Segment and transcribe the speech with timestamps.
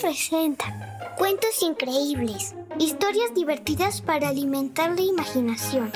[0.00, 5.92] Presenta Cuentos increíbles, historias divertidas para alimentar la imaginación.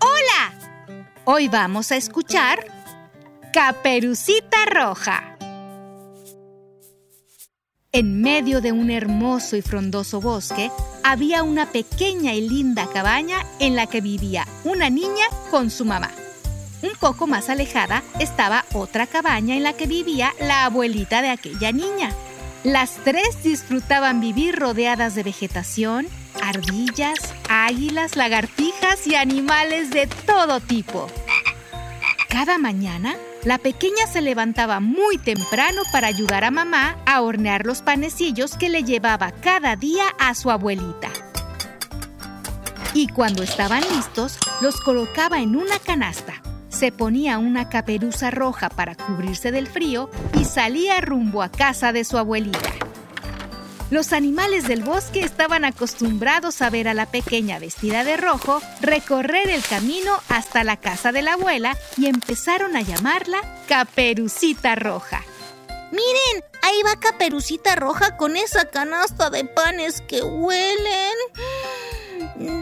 [0.00, 0.84] ¡Hola!
[1.24, 2.66] Hoy vamos a escuchar
[3.52, 5.36] Caperucita Roja.
[7.92, 10.70] En medio de un hermoso y frondoso bosque
[11.02, 16.10] había una pequeña y linda cabaña en la que vivía una niña con su mamá.
[16.82, 21.72] Un poco más alejada estaba otra cabaña en la que vivía la abuelita de aquella
[21.72, 22.10] niña.
[22.64, 26.06] Las tres disfrutaban vivir rodeadas de vegetación,
[26.42, 31.06] ardillas, águilas, lagartijas y animales de todo tipo.
[32.28, 37.82] Cada mañana, la pequeña se levantaba muy temprano para ayudar a mamá a hornear los
[37.82, 41.10] panecillos que le llevaba cada día a su abuelita.
[42.92, 46.35] Y cuando estaban listos, los colocaba en una canasta
[46.76, 52.04] se ponía una caperuza roja para cubrirse del frío y salía rumbo a casa de
[52.04, 52.70] su abuelita.
[53.90, 59.48] Los animales del bosque estaban acostumbrados a ver a la pequeña vestida de rojo recorrer
[59.48, 63.38] el camino hasta la casa de la abuela y empezaron a llamarla
[63.68, 65.22] Caperucita Roja.
[65.92, 71.14] Miren, ahí va Caperucita Roja con esa canasta de panes que huelen.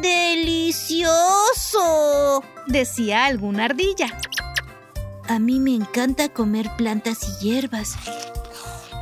[0.01, 1.13] ¡Delicioso!
[2.67, 4.19] decía alguna ardilla.
[5.29, 7.97] A mí me encanta comer plantas y hierbas,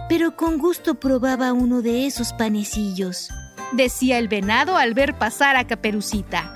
[0.09, 3.29] pero con gusto probaba uno de esos panecillos,
[3.73, 6.55] decía el venado al ver pasar a Caperucita.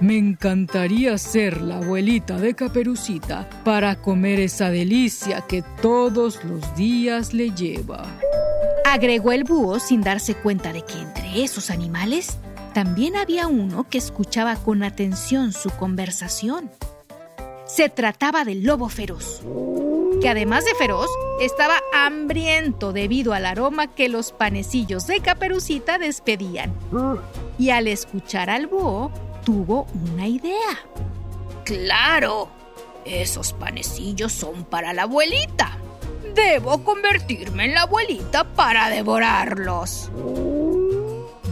[0.00, 7.34] Me encantaría ser la abuelita de Caperucita para comer esa delicia que todos los días
[7.34, 8.06] le lleva.
[8.86, 12.38] Agregó el búho sin darse cuenta de que entre esos animales
[12.72, 16.70] también había uno que escuchaba con atención su conversación.
[17.66, 19.42] Se trataba del lobo feroz,
[20.20, 21.08] que además de feroz,
[21.40, 26.74] estaba hambriento debido al aroma que los panecillos de caperucita despedían.
[27.58, 29.12] Y al escuchar al búho,
[29.44, 30.78] tuvo una idea.
[31.64, 32.48] ¡Claro!
[33.04, 35.78] Esos panecillos son para la abuelita.
[36.34, 40.10] Debo convertirme en la abuelita para devorarlos.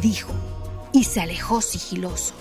[0.01, 0.33] Dijo
[0.99, 2.35] y se alejó sigiloso.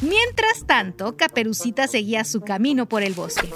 [0.00, 3.52] Mientras tanto, Caperucita seguía su camino por el bosque.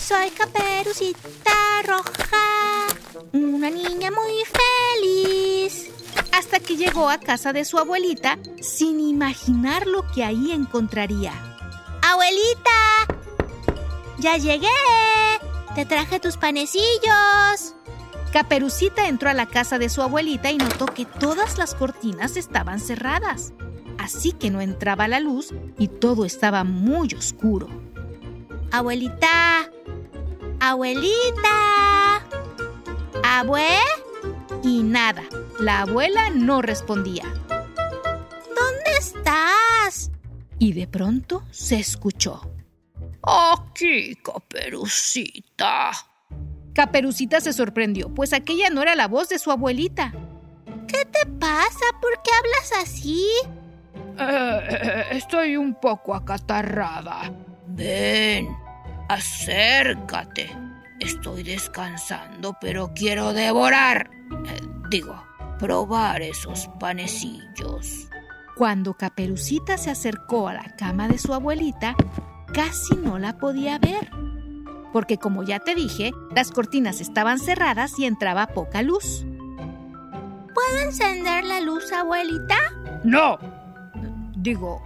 [0.00, 2.86] Soy Caperucita Roja,
[3.32, 4.44] una niña muy
[5.02, 5.90] feliz.
[6.30, 11.32] Hasta que llegó a casa de su abuelita sin imaginar lo que ahí encontraría.
[12.02, 13.18] ¡Abuelita!
[14.18, 14.68] ¡Ya llegué!
[15.74, 17.75] ¡Te traje tus panecillos!
[18.36, 22.80] Caperucita entró a la casa de su abuelita y notó que todas las cortinas estaban
[22.80, 23.54] cerradas,
[23.96, 27.66] así que no entraba la luz y todo estaba muy oscuro.
[28.72, 29.70] Abuelita,
[30.60, 32.26] abuelita,
[33.24, 33.78] abue.
[34.62, 35.22] Y nada,
[35.58, 37.24] la abuela no respondía.
[37.48, 40.10] ¿Dónde estás?
[40.58, 42.50] Y de pronto se escuchó.
[43.22, 45.92] Aquí, Caperucita.
[46.76, 50.12] Caperucita se sorprendió, pues aquella no era la voz de su abuelita.
[50.86, 51.86] ¿Qué te pasa?
[52.02, 53.26] ¿Por qué hablas así?
[54.18, 57.32] Eh, estoy un poco acatarrada.
[57.68, 58.54] Ven,
[59.08, 60.54] acércate.
[61.00, 64.10] Estoy descansando, pero quiero devorar.
[64.44, 64.60] Eh,
[64.90, 65.24] digo,
[65.58, 68.10] probar esos panecillos.
[68.54, 71.96] Cuando Caperucita se acercó a la cama de su abuelita,
[72.52, 74.10] casi no la podía ver
[74.96, 79.26] porque como ya te dije, las cortinas estaban cerradas y entraba poca luz.
[80.54, 82.56] ¿Puedo encender la luz, abuelita?
[83.04, 83.36] No.
[84.38, 84.82] Digo,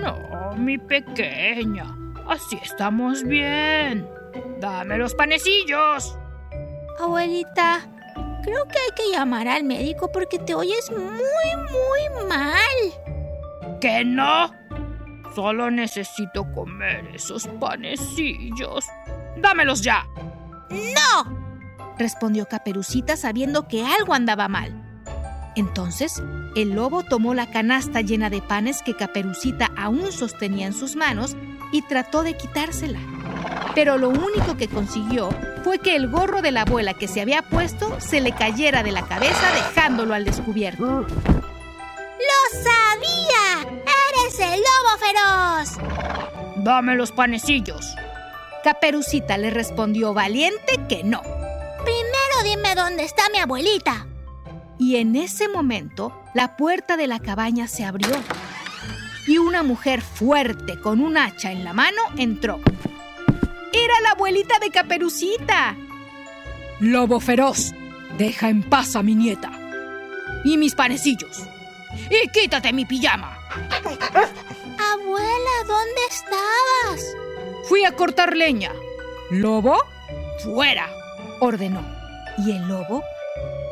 [0.00, 1.84] no, mi pequeña.
[2.26, 4.08] Así estamos bien.
[4.58, 6.18] Dame los panecillos.
[6.98, 7.80] Abuelita,
[8.42, 13.78] creo que hay que llamar al médico porque te oyes muy, muy mal.
[13.82, 14.50] ¿Que no?
[15.34, 18.86] Solo necesito comer esos panecillos.
[19.36, 20.06] ¡Dámelos ya!
[20.70, 21.36] ¡No!
[21.98, 24.82] respondió Caperucita sabiendo que algo andaba mal.
[25.56, 26.22] Entonces,
[26.54, 31.34] el lobo tomó la canasta llena de panes que Caperucita aún sostenía en sus manos
[31.72, 32.98] y trató de quitársela.
[33.74, 35.28] pero lo único que consiguió
[35.62, 38.92] fue que el gorro de la abuela que se había puesto se le cayera de
[38.92, 41.06] la cabeza dejándolo al descubierto.
[41.06, 43.68] ¡Lo sabía!
[43.68, 46.64] ¡Eres el lobo feroz!
[46.64, 47.94] Dame los panecillos.
[48.66, 51.22] Caperucita le respondió valiente que no.
[51.22, 54.08] Primero dime dónde está mi abuelita.
[54.76, 58.10] Y en ese momento, la puerta de la cabaña se abrió
[59.28, 62.58] y una mujer fuerte con un hacha en la mano entró.
[63.72, 65.76] Era la abuelita de Caperucita.
[66.80, 67.72] Lobo feroz,
[68.18, 69.52] deja en paz a mi nieta.
[70.44, 71.44] Y mis panecillos.
[72.10, 73.38] Y quítate mi pijama.
[74.92, 77.25] Abuela, ¿dónde estabas?
[77.68, 78.72] Fui a cortar leña.
[79.30, 79.76] ¿Lobo?
[80.44, 80.88] Fuera,
[81.40, 81.82] ordenó.
[82.38, 83.02] Y el lobo,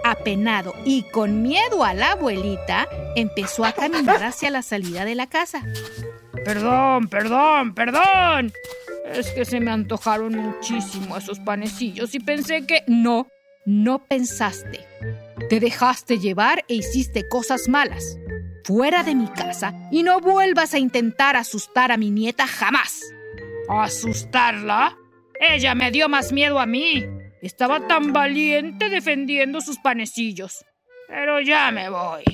[0.05, 5.29] apenado y con miedo a la abuelita, empezó a caminar hacia la salida de la
[5.29, 5.63] casa.
[6.45, 8.53] Perdón, perdón, perdón.
[9.13, 12.83] Es que se me antojaron muchísimo esos panecillos y pensé que...
[12.87, 13.29] No,
[13.65, 14.81] no pensaste.
[15.49, 18.19] Te dejaste llevar e hiciste cosas malas.
[18.65, 23.01] Fuera de mi casa y no vuelvas a intentar asustar a mi nieta jamás.
[23.69, 24.97] ¿Asustarla?
[25.41, 27.05] Ella me dio más miedo a mí.
[27.43, 30.65] Estaba tan valiente defendiendo sus panecillos.
[31.09, 32.25] Pero ya me voy.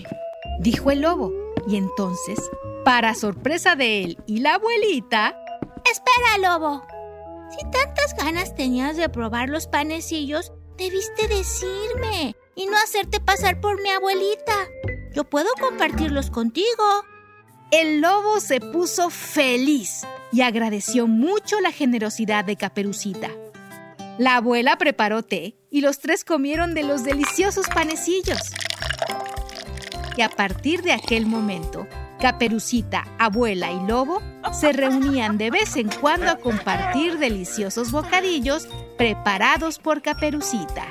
[0.60, 1.32] Dijo el lobo.
[1.68, 2.38] Y entonces,
[2.84, 5.36] para sorpresa de él y la abuelita...
[5.84, 6.84] Espera, lobo.
[7.50, 13.80] Si tantas ganas tenías de probar los panecillos, debiste decirme y no hacerte pasar por
[13.82, 14.68] mi abuelita.
[15.12, 17.04] Yo puedo compartirlos contigo.
[17.70, 23.30] El lobo se puso feliz y agradeció mucho la generosidad de Caperucita.
[24.18, 28.38] La abuela preparó té y los tres comieron de los deliciosos panecillos.
[30.16, 31.86] Y a partir de aquel momento,
[32.20, 34.20] Caperucita, abuela y lobo
[34.52, 38.68] se reunían de vez en cuando a compartir deliciosos bocadillos
[38.98, 40.86] preparados por Caperucita.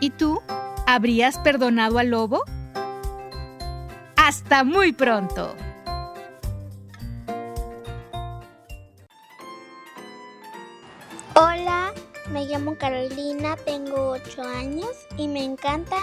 [0.00, 0.42] ¿Y tú?
[0.88, 2.42] ¿Habrías perdonado al lobo?
[4.16, 5.54] Hasta muy pronto.
[12.42, 16.02] Me llamo Carolina, tengo 8 años y me encantan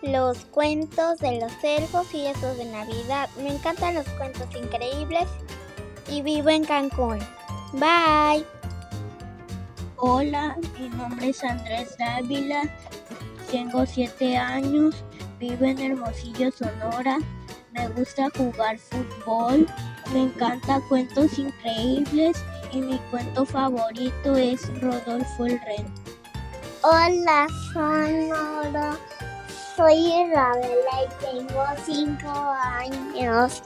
[0.00, 3.28] los cuentos de los elfos y esos de Navidad.
[3.42, 5.24] Me encantan los cuentos increíbles
[6.08, 7.18] y vivo en Cancún.
[7.72, 8.46] Bye.
[9.96, 12.62] Hola, mi nombre es Andrés Dávila,
[13.50, 14.94] tengo 7 años,
[15.40, 17.18] vivo en Hermosillo, Sonora.
[17.72, 19.66] Me gusta jugar fútbol,
[20.12, 22.36] me encanta cuentos increíbles
[22.76, 25.86] y mi cuento favorito es Rodolfo el Ren.
[26.82, 28.96] Hola, Sonora.
[29.74, 33.62] Soy Isabela y tengo 5 años.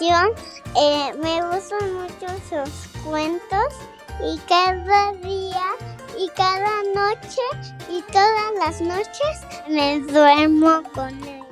[0.00, 0.34] Yo
[0.76, 3.74] eh, me gustan mucho sus cuentos
[4.22, 5.72] y cada día
[6.18, 7.42] y cada noche
[7.88, 11.46] y todas las noches me duermo con ellos.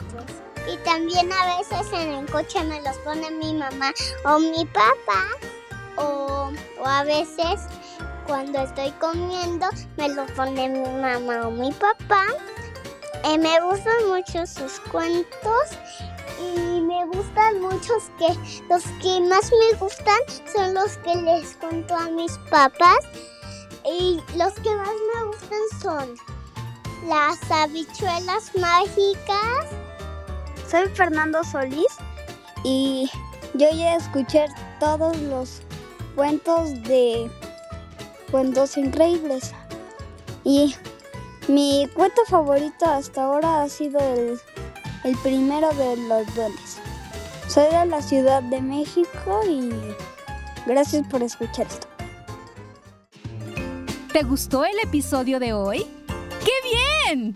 [0.70, 3.92] Y también a veces en el coche me los pone mi mamá
[4.24, 5.24] o mi papá.
[5.96, 6.37] O,
[6.80, 7.60] o a veces
[8.26, 9.66] cuando estoy comiendo
[9.96, 12.24] me los pone mi mamá o mi papá.
[13.24, 15.68] Eh, me gustan mucho sus cuentos.
[16.40, 18.28] Y me gustan muchos que
[18.68, 20.20] los que más me gustan
[20.52, 22.98] son los que les cuento a mis papás.
[23.84, 26.14] Y los que más me gustan son
[27.08, 29.66] las habichuelas mágicas.
[30.70, 31.96] Soy Fernando Solís
[32.62, 33.10] y
[33.54, 34.46] yo ya escuché
[34.78, 35.62] todos los
[36.14, 37.30] cuentos de
[38.30, 39.52] cuentos increíbles.
[40.44, 40.74] Y
[41.48, 44.38] mi cuento favorito hasta ahora ha sido el,
[45.04, 46.78] el primero de los duendes.
[47.48, 49.70] Soy de la Ciudad de México y
[50.66, 51.86] gracias por escuchar esto.
[54.12, 55.86] ¿Te gustó el episodio de hoy?
[56.40, 57.34] ¡Qué bien!